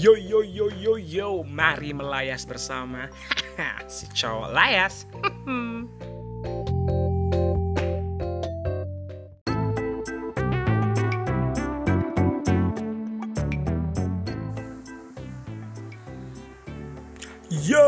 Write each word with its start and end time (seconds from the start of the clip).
Yo 0.00 0.16
yo 0.16 0.40
yo 0.40 0.72
yo 0.72 0.96
yo, 0.96 1.44
mari 1.44 1.92
melayas 1.92 2.48
bersama 2.48 3.12
si 3.84 4.08
cowok 4.16 4.48
layas. 4.48 5.04
Yo, 17.68 17.84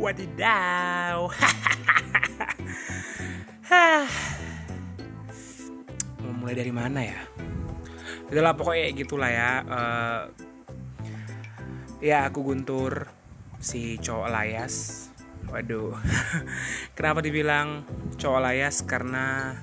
wadidaw. 0.00 1.28
Mau 6.24 6.32
mulai 6.40 6.56
dari 6.56 6.72
mana 6.72 7.04
ya? 7.04 7.20
Itulah 8.32 8.56
pokoknya 8.56 8.96
gitulah 8.96 9.28
ya. 9.28 9.60
Eh, 9.60 10.51
ya 12.02 12.26
aku 12.26 12.42
Guntur 12.42 13.06
si 13.62 13.96
cowok 14.02 14.28
layas. 14.28 15.06
Waduh. 15.46 15.94
Kenapa 16.98 17.22
dibilang 17.22 17.86
cowok 18.18 18.40
layas? 18.42 18.82
Karena 18.82 19.54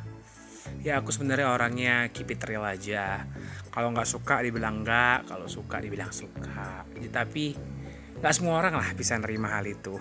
ya 0.80 1.04
aku 1.04 1.12
sebenarnya 1.12 1.52
orangnya 1.52 2.08
keep 2.16 2.32
it 2.32 2.40
real 2.48 2.64
aja. 2.64 3.28
Kalau 3.70 3.92
nggak 3.92 4.08
suka 4.08 4.40
dibilang 4.40 4.88
nggak, 4.88 5.28
kalau 5.28 5.52
suka 5.52 5.84
dibilang 5.84 6.16
suka. 6.16 6.88
Tapi 7.12 7.46
nggak 8.20 8.34
semua 8.36 8.60
orang 8.64 8.76
lah 8.80 8.90
bisa 8.96 9.20
nerima 9.20 9.52
hal 9.60 9.68
itu. 9.68 10.00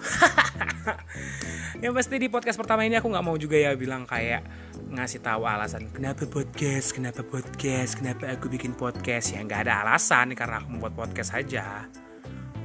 yang 1.82 1.90
pasti 1.94 2.22
di 2.22 2.30
podcast 2.30 2.58
pertama 2.58 2.86
ini 2.86 2.98
aku 2.98 3.10
nggak 3.10 3.26
mau 3.26 3.34
juga 3.34 3.58
ya 3.58 3.74
bilang 3.74 4.06
kayak 4.06 4.42
ngasih 4.88 5.22
tahu 5.22 5.46
alasan 5.46 5.90
kenapa 5.90 6.26
podcast, 6.26 6.94
kenapa 6.94 7.22
podcast, 7.22 7.98
kenapa 7.98 8.30
aku 8.30 8.50
bikin 8.50 8.74
podcast 8.74 9.34
ya 9.34 9.42
nggak 9.42 9.66
ada 9.66 9.86
alasan 9.86 10.34
karena 10.38 10.62
aku 10.62 10.70
membuat 10.74 10.94
podcast 10.94 11.34
saja. 11.34 11.86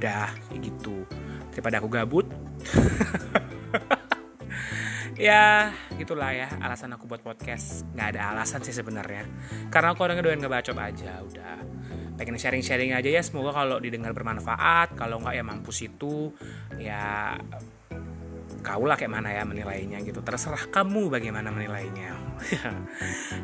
Udah 0.04 0.36
gitu. 0.60 1.08
Daripada 1.48 1.80
aku 1.80 1.88
gabut. 1.88 2.28
ya 5.16 5.72
gitulah 5.96 6.36
ya 6.36 6.52
alasan 6.60 6.92
aku 6.92 7.08
buat 7.08 7.24
podcast. 7.24 7.88
Nggak 7.96 8.08
ada 8.12 8.36
alasan 8.36 8.60
sih 8.60 8.76
sebenarnya. 8.76 9.24
Karena 9.72 9.96
aku 9.96 10.04
orangnya 10.04 10.28
doyan 10.28 10.44
ngebacot 10.44 10.76
aja 10.76 11.24
udah. 11.24 11.56
Pengen 12.20 12.36
sharing-sharing 12.36 12.92
aja 12.92 13.08
ya 13.08 13.24
semoga 13.24 13.56
kalau 13.56 13.80
didengar 13.80 14.12
bermanfaat. 14.12 14.92
Kalau 14.92 15.24
nggak 15.24 15.40
ya 15.40 15.42
mampus 15.46 15.88
itu. 15.88 16.36
Ya 16.76 17.40
kau 18.60 18.84
lah 18.84 19.00
kayak 19.00 19.08
mana 19.08 19.32
ya 19.32 19.48
menilainya 19.48 20.04
gitu. 20.04 20.20
Terserah 20.20 20.68
kamu 20.68 21.08
bagaimana 21.08 21.48
menilainya. 21.48 22.12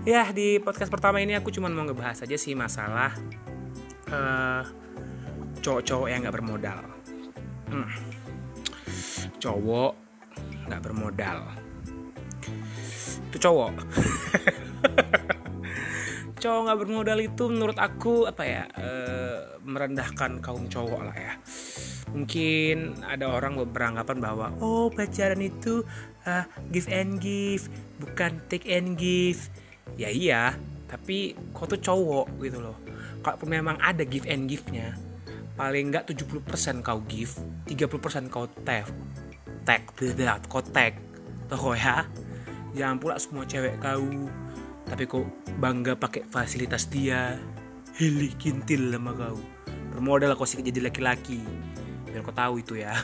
Ya 0.05 0.29
di 0.29 0.61
podcast 0.61 0.93
pertama 0.93 1.25
ini 1.25 1.41
aku 1.41 1.49
cuma 1.49 1.73
mau 1.73 1.89
ngebahas 1.89 2.21
aja 2.21 2.37
sih 2.37 2.53
masalah 2.53 3.17
uh, 4.13 4.63
cowok-cowok 5.61 6.09
yang 6.09 6.21
nggak 6.25 6.37
bermodal. 6.37 6.81
Hmm. 7.71 7.87
cowok 9.41 9.93
nggak 10.69 10.83
bermodal. 10.85 11.39
Itu 13.31 13.39
cowok. 13.39 13.75
Cowok 16.41 16.61
nggak 16.65 16.79
bermodal 16.81 17.21
itu 17.21 17.53
menurut 17.53 17.77
aku 17.77 18.25
apa 18.25 18.49
ya 18.49 18.65
e, 18.73 18.89
merendahkan 19.61 20.41
kaum 20.41 20.73
cowok 20.73 21.13
lah 21.13 21.13
ya. 21.13 21.37
Mungkin 22.17 23.05
ada 23.05 23.29
orang 23.29 23.61
beranggapan 23.69 24.25
bahwa 24.25 24.49
oh 24.65 24.89
pacaran 24.89 25.45
itu 25.45 25.85
uh, 26.25 26.49
give 26.73 26.89
and 26.89 27.21
give 27.21 27.69
bukan 28.01 28.41
take 28.49 28.65
and 28.73 28.97
give. 28.97 29.53
Ya 30.01 30.09
iya 30.09 30.57
tapi 30.89 31.37
kau 31.53 31.69
tuh 31.69 31.77
cowok 31.77 32.41
gitu 32.41 32.57
loh. 32.65 32.81
Kalau 33.21 33.45
memang 33.45 33.77
ada 33.77 34.01
give 34.01 34.25
and 34.25 34.49
give-nya 34.49 34.97
paling 35.61 35.93
nggak 35.93 36.09
70% 36.09 36.81
kau 36.81 37.05
give 37.05 37.37
30% 37.69 38.33
kau 38.33 38.49
take 38.65 38.89
take 39.69 39.85
beda 39.93 40.41
kau 40.49 40.65
take 40.65 40.97
toh 41.53 41.77
ya. 41.77 42.09
Jangan 42.73 42.97
pula 43.03 43.21
semua 43.21 43.45
cewek 43.45 43.77
kau. 43.83 44.07
Tapi 44.87 45.05
kok 45.05 45.27
bangga 45.59 45.99
pakai 45.99 46.25
fasilitas 46.31 46.89
dia. 46.89 47.37
Heli 47.99 48.33
kintil 48.39 48.95
sama 48.95 49.13
kau. 49.13 49.37
Bermodal 49.93 50.33
kau 50.39 50.49
sih 50.49 50.63
jadi 50.63 50.89
laki-laki. 50.89 51.43
Biar 52.09 52.23
kau 52.23 52.35
tahu 52.35 52.63
itu 52.63 52.81
ya 52.81 52.91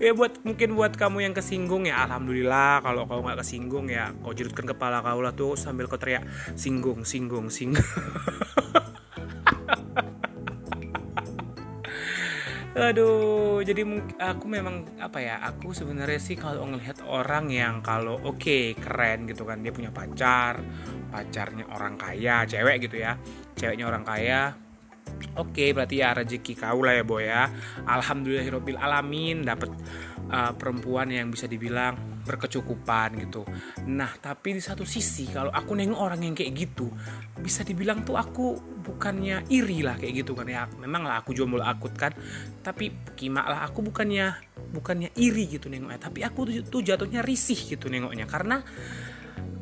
ya 0.00 0.16
buat 0.16 0.40
mungkin 0.48 0.72
buat 0.72 0.96
kamu 0.96 1.28
yang 1.28 1.34
kesinggung 1.36 1.84
ya 1.84 2.08
alhamdulillah 2.08 2.80
kalau 2.80 3.04
kau 3.04 3.20
nggak 3.20 3.44
kesinggung 3.44 3.92
ya 3.92 4.16
kau 4.24 4.32
jerutkan 4.32 4.64
kepala 4.64 5.04
kau 5.04 5.20
lah 5.20 5.36
tuh 5.36 5.60
sambil 5.60 5.84
kau 5.92 6.00
teriak 6.00 6.24
singgung 6.56 7.04
singgung 7.04 7.52
singgung 7.52 7.84
Aduh, 12.80 13.60
jadi 13.60 13.84
aku 14.16 14.48
memang 14.48 14.88
apa 14.96 15.20
ya? 15.20 15.36
Aku 15.52 15.76
sebenarnya 15.76 16.16
sih 16.16 16.32
kalau 16.32 16.64
ngelihat 16.64 17.04
orang 17.04 17.52
yang 17.52 17.84
kalau 17.84 18.16
oke 18.24 18.40
okay, 18.40 18.72
keren 18.72 19.28
gitu 19.28 19.44
kan, 19.44 19.60
dia 19.60 19.68
punya 19.68 19.92
pacar, 19.92 20.64
pacarnya 21.12 21.68
orang 21.76 22.00
kaya, 22.00 22.48
cewek 22.48 22.88
gitu 22.88 23.04
ya, 23.04 23.20
ceweknya 23.58 23.84
orang 23.84 24.00
kaya. 24.00 24.69
Oke, 25.38 25.62
okay, 25.62 25.68
berarti 25.70 26.02
ya 26.02 26.10
rezeki 26.16 26.58
kau 26.58 26.82
lah 26.82 26.96
ya 26.96 27.04
boy 27.06 27.22
ya. 27.22 27.46
Alhamdulillahirobbil 27.86 28.80
alamin 28.80 29.46
dapat 29.46 29.70
uh, 30.26 30.52
perempuan 30.58 31.06
yang 31.12 31.30
bisa 31.30 31.46
dibilang 31.46 32.24
berkecukupan 32.26 33.16
gitu. 33.26 33.46
Nah, 33.88 34.10
tapi 34.20 34.58
di 34.58 34.62
satu 34.62 34.82
sisi 34.82 35.30
kalau 35.30 35.54
aku 35.54 35.72
nengok 35.78 36.00
orang 36.00 36.20
yang 36.24 36.34
kayak 36.34 36.52
gitu, 36.54 36.90
bisa 37.40 37.64
dibilang 37.64 38.02
tuh 38.04 38.18
aku 38.18 38.58
bukannya 38.80 39.46
iri 39.48 39.86
lah 39.86 39.96
kayak 39.96 40.24
gitu 40.24 40.32
kan 40.34 40.46
ya. 40.50 40.66
Memang 40.78 41.06
lah 41.06 41.22
aku 41.22 41.32
jomblo 41.32 41.62
akut 41.62 41.94
kan, 41.96 42.12
tapi 42.60 42.92
kimak 43.16 43.46
lah 43.46 43.60
aku 43.70 43.86
bukannya 43.86 44.34
bukannya 44.70 45.14
iri 45.16 45.46
gitu 45.58 45.70
nengoknya, 45.72 46.10
tapi 46.10 46.26
aku 46.26 46.64
tuh 46.68 46.80
jatuhnya 46.84 47.24
risih 47.24 47.58
gitu 47.58 47.88
nengoknya 47.90 48.28
karena 48.28 48.62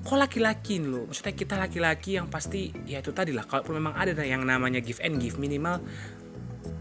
kok 0.08 0.16
laki-laki 0.16 0.80
loh 0.80 1.04
maksudnya 1.04 1.36
kita 1.36 1.54
laki-laki 1.60 2.16
yang 2.16 2.32
pasti 2.32 2.72
ya 2.88 3.04
itu 3.04 3.12
tadi 3.12 3.36
lah 3.36 3.44
kalaupun 3.44 3.76
memang 3.76 3.92
ada 3.92 4.16
yang 4.24 4.40
namanya 4.40 4.80
give 4.80 5.04
and 5.04 5.20
give 5.20 5.36
minimal 5.36 5.84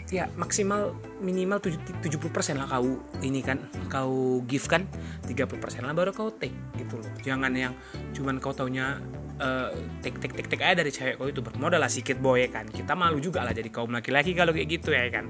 ya 0.07 0.31
maksimal 0.39 0.95
minimal 1.19 1.59
70% 1.59 2.07
lah 2.55 2.67
kau 2.71 3.03
ini 3.19 3.43
kan 3.43 3.59
kau 3.91 4.39
give 4.47 4.63
kan 4.71 4.87
30% 5.27 5.83
lah 5.83 5.91
baru 5.91 6.16
kau 6.16 6.31
take 6.31 6.55
gitu 6.79 6.95
loh. 6.95 7.11
Jangan 7.19 7.51
yang 7.51 7.75
cuman 8.16 8.39
kau 8.39 8.55
taunya 8.55 9.03
uh, 9.43 9.75
take 9.99 10.16
take 10.23 10.31
take 10.31 10.47
take 10.47 10.63
aja 10.63 10.79
dari 10.79 10.95
cewek 10.95 11.19
kau 11.19 11.27
itu 11.27 11.43
bermodal 11.43 11.83
lah 11.83 11.91
sedikit 11.91 12.23
boy 12.23 12.47
kan. 12.47 12.71
Kita 12.71 12.95
malu 12.95 13.19
juga 13.19 13.43
lah 13.43 13.51
jadi 13.51 13.67
kaum 13.67 13.91
laki-laki 13.91 14.31
kalau 14.31 14.55
kayak 14.55 14.79
gitu 14.79 14.95
ya 14.95 15.11
kan 15.11 15.27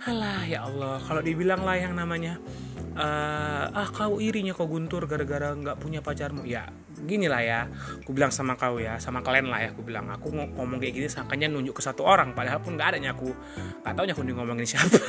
Halah 0.00 0.48
ya 0.48 0.64
Allah. 0.64 0.96
Kalau 1.04 1.20
dibilang 1.20 1.60
lah 1.60 1.76
yang 1.76 1.92
namanya 1.92 2.40
uh, 2.96 3.68
ah 3.68 3.88
kau 3.92 4.16
irinya 4.16 4.56
kau 4.56 4.64
guntur 4.64 5.04
gara-gara 5.04 5.52
nggak 5.52 5.76
punya 5.76 6.00
pacarmu. 6.00 6.48
Ya 6.48 6.72
gini 7.04 7.28
lah 7.28 7.44
ya. 7.44 7.60
Aku 8.00 8.16
bilang 8.16 8.32
sama 8.32 8.56
kau 8.56 8.80
ya 8.80 8.96
sama 8.96 9.20
kalian 9.20 9.52
lah 9.52 9.60
ya 9.60 9.68
aku 9.76 9.84
bilang. 9.84 10.08
Aku 10.08 10.32
ngomong 10.32 10.80
kayak 10.80 10.96
gini 10.96 11.08
sangkanya 11.12 11.52
nunjuk 11.52 11.76
ke 11.76 11.82
satu 11.84 12.08
orang 12.08 12.32
padahal 12.32 12.64
pun 12.64 12.80
nggak 12.80 12.96
adanya 12.96 13.12
aku. 13.12 13.28
Nggak 13.84 13.92
taunya 13.92 14.12
aku 14.16 14.22
ngomongin 14.24 14.64
siapa. 14.64 14.96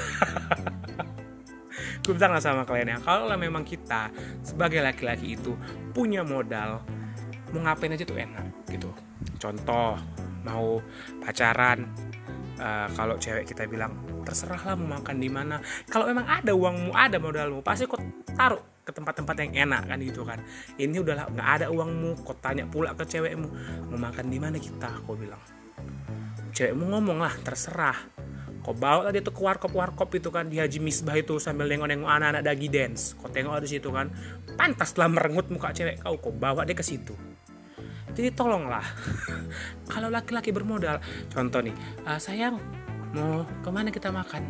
Aku 2.02 2.18
bilang 2.18 2.34
lah 2.34 2.42
sama 2.42 2.66
kalian 2.66 2.98
ya 2.98 3.00
kalau 3.06 3.30
lah 3.30 3.38
memang 3.38 3.62
kita 3.62 4.10
sebagai 4.42 4.82
laki-laki 4.82 5.38
itu 5.38 5.54
punya 5.94 6.26
modal 6.26 6.82
mau 7.54 7.62
ngapain 7.62 7.94
aja 7.94 8.02
tuh 8.10 8.18
enak 8.18 8.66
gitu. 8.74 8.90
Contoh 9.38 10.02
mau 10.42 10.82
pacaran 11.22 11.86
uh, 12.58 12.90
kalau 12.98 13.22
cewek 13.22 13.46
kita 13.46 13.70
bilang 13.70 13.94
terserah 14.32 14.64
lah 14.64 14.76
mau 14.80 14.96
makan 14.98 15.20
di 15.20 15.28
mana. 15.28 15.60
Kalau 15.92 16.08
memang 16.08 16.24
ada 16.24 16.56
uangmu 16.56 16.96
ada 16.96 17.20
modalmu 17.20 17.60
pasti 17.60 17.84
kok 17.84 18.00
taruh 18.32 18.64
ke 18.82 18.90
tempat-tempat 18.96 19.36
yang 19.44 19.68
enak 19.68 19.92
kan 19.92 19.98
gitu 20.00 20.24
kan. 20.24 20.40
Ini 20.80 21.04
udahlah 21.04 21.28
nggak 21.28 21.50
ada 21.60 21.66
uangmu 21.68 22.24
kau 22.24 22.34
tanya 22.40 22.64
pula 22.64 22.96
ke 22.96 23.04
cewekmu 23.04 23.48
mau 23.92 24.00
makan 24.00 24.32
di 24.32 24.40
mana 24.40 24.56
kita? 24.56 25.04
Kau 25.04 25.20
bilang. 25.20 25.44
Cewekmu 26.56 26.88
ngomong 26.88 27.20
lah 27.20 27.36
terserah. 27.44 28.00
Kau 28.62 28.78
bawa 28.78 29.10
tadi 29.10 29.26
tuh 29.26 29.34
ke 29.34 29.42
warkop 29.42 29.74
warkop 29.74 30.10
itu 30.14 30.30
kan 30.30 30.46
di 30.46 30.62
Haji 30.62 30.78
Misbah 30.80 31.18
itu 31.18 31.42
sambil 31.42 31.66
nengok-nengok 31.66 32.08
anak-anak 32.08 32.44
dagi 32.46 32.68
dance. 32.72 33.18
Kau 33.20 33.28
tengok 33.28 33.60
di 33.62 33.70
situ 33.78 33.90
kan 33.92 34.08
pantas 34.56 34.96
lah 34.96 35.12
merengut 35.12 35.52
muka 35.52 35.76
cewek 35.76 36.00
kau 36.00 36.16
kau 36.22 36.32
bawa 36.32 36.64
dia 36.64 36.78
ke 36.78 36.86
situ. 36.86 37.14
Jadi 38.12 38.36
tolonglah 38.36 38.84
kalau 39.92 40.12
laki-laki 40.12 40.52
bermodal 40.52 41.00
contoh 41.32 41.64
nih 41.64 41.72
uh, 42.04 42.20
sayang 42.20 42.60
mau 43.12 43.44
ke 43.44 43.70
mana 43.70 43.90
kita 43.92 44.10
makan? 44.12 44.44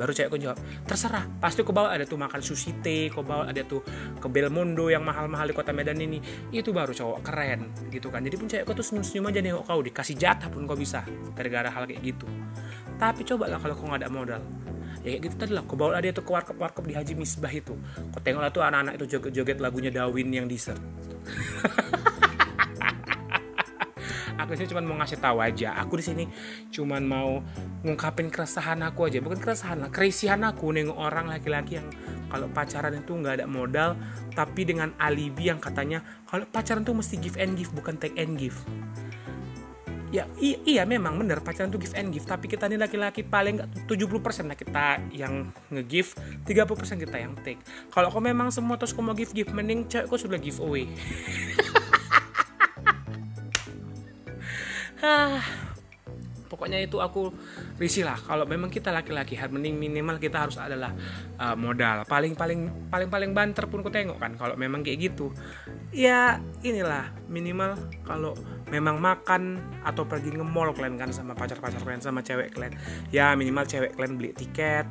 Baru 0.00 0.16
cewekku 0.16 0.40
jawab 0.40 0.56
terserah 0.88 1.28
pasti 1.44 1.60
kau 1.60 1.76
bawa 1.76 1.92
ada 1.92 2.08
tuh 2.08 2.16
makan 2.16 2.40
sushi 2.40 2.80
teh 2.80 3.12
kau 3.12 3.20
bawa 3.20 3.52
ada 3.52 3.60
tuh 3.68 3.84
ke 4.16 4.26
Belmondo 4.32 4.88
yang 4.88 5.04
mahal-mahal 5.04 5.44
di 5.44 5.54
kota 5.54 5.76
Medan 5.76 6.00
ini. 6.00 6.18
Itu 6.48 6.72
baru 6.72 6.96
cowok 6.96 7.20
keren 7.20 7.68
gitu 7.92 8.08
kan. 8.08 8.24
Jadi 8.24 8.36
pun 8.40 8.48
cewekku 8.48 8.72
tuh 8.72 8.84
senyum-senyum 8.86 9.28
aja 9.28 9.40
nengok 9.44 9.64
kau 9.68 9.80
dikasih 9.84 10.16
jatah 10.16 10.48
pun 10.48 10.64
kau 10.64 10.78
bisa 10.78 11.04
gara-gara 11.36 11.68
hal 11.68 11.84
kayak 11.84 12.00
gitu. 12.00 12.24
Tapi 12.96 13.28
coba 13.28 13.52
lah 13.52 13.60
kalau 13.60 13.76
kau 13.76 13.86
nggak 13.92 14.00
ada 14.00 14.10
modal. 14.10 14.42
Ya 15.04 15.16
kayak 15.16 15.22
gitu 15.28 15.34
tadi 15.36 15.52
lah 15.52 15.64
kau 15.68 15.76
bawa 15.76 16.00
dia 16.00 16.16
tuh 16.16 16.24
ke 16.24 16.32
warkop 16.32 16.56
warkop 16.56 16.84
di 16.88 16.96
Haji 16.96 17.12
Misbah 17.12 17.52
itu. 17.52 17.76
Kau 18.08 18.20
tengok 18.24 18.40
lah 18.40 18.48
tuh 18.48 18.64
anak-anak 18.64 18.96
itu 18.96 19.16
joget-joget 19.16 19.60
lagunya 19.60 19.92
Dawin 19.92 20.32
yang 20.32 20.48
dessert 20.48 20.80
aku 24.50 24.58
di 24.58 24.66
sini 24.66 24.74
cuma 24.74 24.82
mau 24.82 24.98
ngasih 24.98 25.18
tahu 25.22 25.38
aja. 25.38 25.68
Aku 25.78 25.94
di 25.94 26.04
sini 26.04 26.24
cuma 26.74 26.98
mau 26.98 27.38
ngungkapin 27.86 28.34
keresahan 28.34 28.82
aku 28.82 29.06
aja. 29.06 29.22
Bukan 29.22 29.38
keresahan 29.38 29.78
lah 29.78 29.94
kerisihan 29.94 30.42
aku 30.42 30.74
nengok 30.74 30.98
orang 30.98 31.30
laki-laki 31.30 31.78
yang 31.78 31.86
kalau 32.26 32.50
pacaran 32.50 32.98
itu 32.98 33.14
nggak 33.14 33.42
ada 33.42 33.46
modal 33.46 33.94
tapi 34.34 34.66
dengan 34.66 34.90
alibi 34.98 35.54
yang 35.54 35.62
katanya 35.62 36.02
kalau 36.26 36.42
pacaran 36.50 36.82
tuh 36.82 36.98
mesti 36.98 37.22
give 37.22 37.38
and 37.38 37.54
give 37.54 37.70
bukan 37.70 37.94
take 37.94 38.18
and 38.18 38.34
give. 38.34 38.58
Ya 40.10 40.26
iya, 40.42 40.58
iya 40.66 40.82
memang 40.82 41.14
bener 41.22 41.38
pacaran 41.38 41.70
tuh 41.70 41.78
give 41.78 41.94
and 41.94 42.10
give 42.10 42.26
tapi 42.26 42.50
kita 42.50 42.66
ini 42.66 42.74
laki-laki 42.74 43.22
paling 43.22 43.62
nggak 43.62 43.86
70% 43.86 44.50
lah 44.50 44.58
kita 44.58 44.98
yang 45.14 45.54
nge-give 45.70 46.18
30% 46.42 47.06
kita 47.06 47.16
yang 47.22 47.38
take. 47.46 47.62
Kalau 47.94 48.10
kau 48.10 48.18
memang 48.18 48.50
semua 48.50 48.74
terus 48.74 48.90
kau 48.90 49.06
mau 49.06 49.14
give 49.14 49.30
give 49.30 49.54
mending 49.54 49.86
cewek 49.86 50.10
kau 50.10 50.18
sudah 50.18 50.42
give 50.42 50.58
away 50.58 50.90
pokoknya 56.50 56.82
itu 56.82 56.98
aku 56.98 57.30
risih 57.78 58.02
lah. 58.02 58.18
Kalau 58.18 58.42
memang 58.42 58.68
kita 58.68 58.90
laki-laki 58.90 59.38
mending 59.38 59.78
minimal 59.78 60.18
kita 60.18 60.44
harus 60.44 60.58
adalah 60.58 60.90
uh, 61.38 61.54
modal. 61.54 62.02
Paling 62.10 62.34
paling 62.34 62.90
paling 62.90 63.08
paling 63.08 63.30
banter 63.30 63.70
pun 63.70 63.86
ku 63.86 63.88
tengok 63.88 64.18
kan. 64.18 64.34
Kalau 64.34 64.58
memang 64.58 64.82
kayak 64.82 64.98
gitu 65.14 65.30
ya 65.90 66.38
inilah 66.62 67.10
minimal 67.26 67.74
kalau 68.06 68.34
memang 68.70 69.02
makan 69.02 69.58
atau 69.82 70.06
pergi 70.06 70.38
nge-mall 70.38 70.70
kalian 70.70 70.94
kan 70.94 71.10
sama 71.10 71.34
pacar-pacar 71.34 71.82
kalian 71.82 72.02
sama 72.02 72.22
cewek 72.22 72.54
kalian. 72.54 72.74
Ya 73.10 73.34
minimal 73.34 73.66
cewek 73.66 73.98
kalian 73.98 74.14
beli 74.18 74.30
tiket 74.34 74.86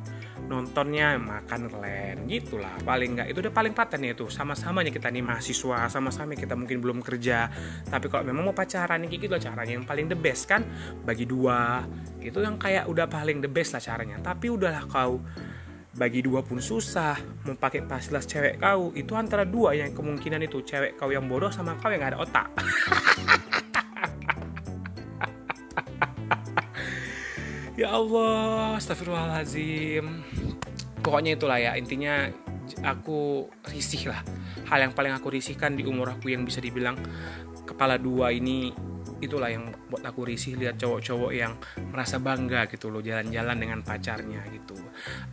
nontonnya 0.50 1.16
makan 1.16 1.72
kalian. 1.72 2.28
Gitulah 2.28 2.76
paling 2.84 3.16
nggak. 3.16 3.28
Itu 3.32 3.40
udah 3.40 3.54
paling 3.54 3.72
paten 3.72 4.04
ya 4.04 4.12
itu. 4.12 4.28
Sama-samanya 4.28 4.92
kita 4.92 5.08
nih 5.08 5.24
mahasiswa 5.24 5.88
sama-sama 5.88 6.36
kita 6.36 6.52
mungkin 6.58 6.84
belum 6.84 7.00
kerja. 7.00 7.48
Tapi 7.88 8.12
kalau 8.12 8.28
memang 8.28 8.52
mau 8.52 8.56
pacaran 8.56 9.00
kayak 9.08 9.20
gitu 9.20 9.34
caranya. 9.40 9.72
Yang 9.72 9.86
paling 9.88 10.06
the 10.12 10.18
best 10.18 10.44
kan 10.44 10.66
bagi 11.08 11.24
dua. 11.24 11.86
Itu 12.20 12.44
yang 12.44 12.60
kayak 12.60 12.84
udah 12.90 13.08
paling 13.08 13.40
the 13.40 13.48
best 13.48 13.72
lah 13.72 13.82
caranya. 13.82 14.20
Tapi 14.20 14.52
udahlah 14.52 14.84
kau 14.84 15.22
bagi 15.90 16.22
dua 16.22 16.46
pun 16.46 16.62
susah 16.62 17.18
mau 17.42 17.58
pakai 17.58 17.82
fasilitas 17.82 18.30
cewek 18.30 18.62
kau 18.62 18.94
itu 18.94 19.10
antara 19.18 19.42
dua 19.42 19.74
yang 19.74 19.90
kemungkinan 19.90 20.38
itu. 20.46 20.62
Cewek 20.62 20.94
kau 20.94 21.10
yang 21.10 21.26
bodoh 21.26 21.50
sama 21.50 21.74
kau 21.78 21.90
yang 21.90 22.02
gak 22.02 22.14
ada 22.14 22.20
otak. 22.22 22.46
Ya 27.80 27.96
Allah 27.96 28.76
astagfirullahaladzim. 28.76 30.04
Pokoknya 31.00 31.32
itulah 31.32 31.56
ya 31.56 31.80
intinya 31.80 32.28
aku 32.84 33.48
risih 33.72 34.12
lah. 34.12 34.20
Hal 34.68 34.84
yang 34.84 34.92
paling 34.92 35.16
aku 35.16 35.32
risihkan 35.32 35.80
di 35.80 35.88
umur 35.88 36.12
aku 36.12 36.28
yang 36.28 36.44
bisa 36.44 36.60
dibilang 36.60 37.00
kepala 37.64 37.96
dua 37.96 38.36
ini 38.36 38.76
itulah 39.20 39.52
yang 39.52 39.68
buat 39.92 40.00
aku 40.02 40.26
risih 40.26 40.56
lihat 40.56 40.80
cowok-cowok 40.80 41.32
yang 41.36 41.52
merasa 41.92 42.16
bangga 42.16 42.66
gitu 42.72 42.88
loh 42.88 43.04
jalan-jalan 43.04 43.56
dengan 43.56 43.78
pacarnya 43.84 44.40
gitu. 44.50 44.76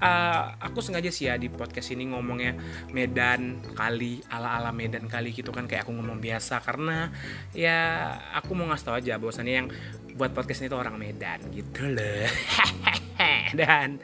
Uh, 0.04 0.54
aku 0.60 0.84
sengaja 0.84 1.10
sih 1.10 1.31
ya 1.31 1.39
di 1.39 1.48
podcast 1.48 1.95
ini 1.95 2.12
ngomongnya 2.12 2.54
Medan 2.92 3.63
kali 3.74 4.22
ala-ala 4.28 4.75
Medan 4.75 5.07
kali 5.07 5.31
gitu 5.31 5.56
kan 5.56 5.66
kayak 5.66 5.88
aku 5.88 5.95
ngomong 5.95 6.19
biasa. 6.19 6.60
Karena 6.60 7.10
ya 7.56 8.12
aku 8.36 8.54
mau 8.54 8.68
ngasih 8.68 8.86
tau 8.86 8.95
aja 9.00 9.16
bahwasannya 9.16 9.56
yang 9.56 9.68
buat 10.18 10.36
podcast 10.36 10.66
ini 10.66 10.69
tuh 10.69 10.80
orang 10.84 11.00
Medan 11.00 11.39
gitu 11.56 11.88
loh. 11.88 12.28
Dan 13.60 13.98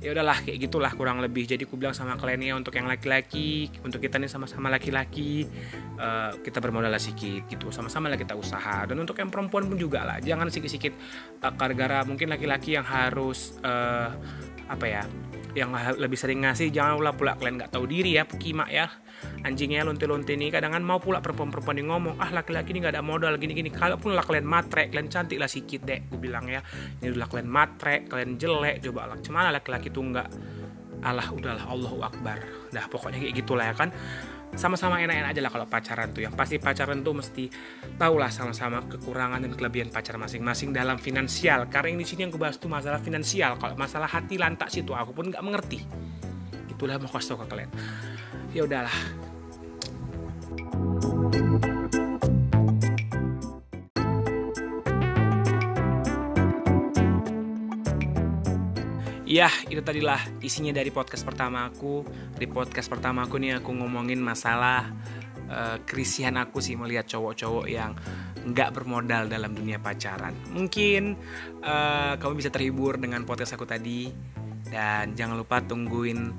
ya 0.00 0.12
udahlah 0.12 0.44
kayak 0.44 0.68
gitulah 0.68 0.92
kurang 0.92 1.24
lebih. 1.24 1.48
Jadi 1.48 1.64
aku 1.64 1.80
bilang 1.80 1.96
sama 1.96 2.14
kliennya 2.20 2.56
untuk 2.56 2.76
yang 2.76 2.84
laki-laki 2.88 3.72
untuk 3.80 3.98
kita 4.00 4.20
nih 4.20 4.28
sama-sama 4.28 4.68
laki-laki 4.68 5.48
uh, 5.96 6.36
kita 6.40 6.60
bermodal 6.60 6.92
sedikit 7.00 7.48
gitu 7.48 7.72
sama-sama 7.72 8.12
lah 8.12 8.18
kita 8.20 8.36
usaha. 8.36 8.84
Dan 8.84 9.00
untuk 9.00 9.16
yang 9.16 9.32
perempuan 9.32 9.68
pun 9.68 9.76
juga 9.80 10.04
lah 10.04 10.20
jangan 10.20 10.52
sedikit-sedikit 10.52 10.94
uh, 11.44 11.52
gara-gara 11.56 12.04
mungkin 12.04 12.28
laki-laki 12.28 12.76
yang 12.76 12.84
harus 12.84 13.56
uh, 13.64 14.12
apa 14.66 14.86
ya 14.86 15.02
yang 15.56 15.72
lebih 15.72 16.20
sering 16.20 16.44
ngasih 16.44 16.68
jangan 16.68 17.00
pula 17.00 17.12
pula 17.16 17.32
kalian 17.40 17.56
nggak 17.56 17.72
tahu 17.72 17.88
diri 17.88 18.20
ya 18.20 18.28
pukimak 18.28 18.68
ya 18.68 18.92
anjingnya 19.46 19.86
lonte-lonte 19.86 20.34
ini 20.34 20.50
kadang 20.50 20.74
kan 20.74 20.82
mau 20.82 20.98
pula 20.98 21.22
perempuan-perempuan 21.22 21.78
yang 21.78 21.88
ngomong 21.94 22.14
ah 22.18 22.30
laki-laki 22.34 22.74
ini 22.74 22.82
nggak 22.82 22.94
ada 22.98 23.04
modal 23.04 23.34
gini-gini. 23.38 23.70
Kalaupun 23.70 24.18
lah 24.18 24.26
kalian 24.26 24.42
matre 24.42 24.90
kalian 24.90 25.06
cantik 25.06 25.38
lah 25.38 25.46
sikit 25.46 25.86
deh 25.86 26.02
gue 26.10 26.18
bilang 26.18 26.50
ya. 26.50 26.58
Ini 26.98 27.14
udah 27.14 27.28
kalian 27.30 27.48
matre 27.48 28.04
kalian 28.10 28.34
jelek 28.34 28.82
coba 28.82 29.14
lah. 29.14 29.16
Cuman 29.22 29.54
laki-laki 29.54 29.94
tuh 29.94 30.02
nggak. 30.02 30.28
Allah 31.06 31.28
udahlah 31.30 31.64
Allahu 31.70 32.02
Akbar. 32.02 32.42
Dah 32.74 32.90
pokoknya 32.90 33.22
kayak 33.22 33.34
gitulah 33.38 33.64
ya 33.70 33.74
kan. 33.76 33.94
Sama-sama 34.56 35.02
enak-enak 35.02 35.36
aja 35.36 35.40
lah 35.42 35.52
kalau 35.52 35.66
pacaran 35.68 36.08
tuh 36.16 36.22
yang 36.24 36.32
pasti 36.32 36.56
pacaran 36.56 37.04
tuh 37.04 37.12
mesti 37.12 37.50
tahulah 38.00 38.32
sama-sama 38.32 38.88
kekurangan 38.88 39.44
dan 39.44 39.52
kelebihan 39.52 39.92
pacar 39.92 40.16
masing-masing 40.16 40.72
dalam 40.72 40.96
finansial. 40.96 41.68
Karena 41.68 41.92
di 41.92 42.06
sini 42.08 42.24
yang 42.24 42.32
gue 42.32 42.40
bahas 42.40 42.56
tuh 42.56 42.72
masalah 42.72 42.98
finansial. 42.98 43.60
Kalau 43.60 43.76
masalah 43.76 44.08
hati 44.08 44.40
lantak 44.40 44.72
sih 44.72 44.82
tuh 44.82 44.96
aku 44.96 45.12
pun 45.12 45.28
nggak 45.28 45.44
mengerti. 45.44 45.84
Itulah 46.72 46.96
mau 46.96 47.10
kasih 47.12 47.36
tau 47.36 47.44
ke 47.44 47.46
kalian 47.52 47.70
ya 48.56 48.64
udahlah 48.64 48.98
Ya, 59.26 59.50
itu 59.66 59.82
tadilah 59.82 60.22
isinya 60.38 60.70
dari 60.70 60.88
podcast 60.94 61.26
pertama 61.26 61.66
aku. 61.66 62.06
Di 62.38 62.46
podcast 62.46 62.86
pertama 62.86 63.26
aku 63.26 63.36
nih 63.42 63.58
aku 63.58 63.74
ngomongin 63.74 64.22
masalah 64.22 64.86
uh, 65.50 65.82
kerisihan 65.82 66.38
aku 66.38 66.62
sih 66.62 66.78
melihat 66.78 67.10
cowok-cowok 67.10 67.66
yang 67.66 67.92
nggak 68.46 68.70
bermodal 68.70 69.26
dalam 69.26 69.52
dunia 69.52 69.82
pacaran. 69.82 70.32
Mungkin 70.54 71.18
uh, 71.60 72.14
kamu 72.16 72.32
bisa 72.38 72.54
terhibur 72.54 73.02
dengan 73.02 73.26
podcast 73.26 73.58
aku 73.58 73.66
tadi 73.66 74.08
dan 74.70 75.18
jangan 75.18 75.36
lupa 75.36 75.58
tungguin 75.58 76.32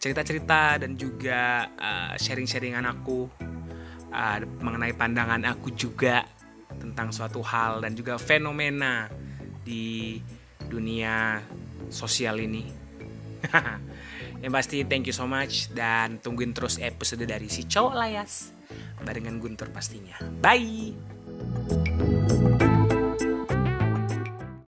cerita-cerita 0.00 0.80
dan 0.80 0.96
juga 0.96 1.68
uh, 1.76 2.16
sharing-sharingan 2.16 2.88
aku 2.88 3.28
uh, 4.08 4.38
mengenai 4.64 4.96
pandangan 4.96 5.44
aku 5.44 5.76
juga 5.76 6.24
tentang 6.80 7.12
suatu 7.12 7.44
hal 7.44 7.84
dan 7.84 7.92
juga 7.92 8.16
fenomena 8.16 9.12
di 9.60 10.16
dunia 10.64 11.44
sosial 11.92 12.40
ini. 12.40 12.64
Yang 14.42 14.52
pasti 14.56 14.76
thank 14.88 15.04
you 15.04 15.12
so 15.12 15.28
much 15.28 15.68
dan 15.76 16.16
tungguin 16.16 16.56
terus 16.56 16.80
episode 16.80 17.28
dari 17.28 17.52
si 17.52 17.68
cowok 17.68 17.92
layas 17.92 18.56
barengan 19.04 19.36
Guntur 19.36 19.68
pastinya. 19.68 20.16
Bye. 20.40 20.96